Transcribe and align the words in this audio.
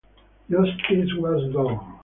Justice 0.49 1.13
was 1.19 1.53
done. 1.53 1.99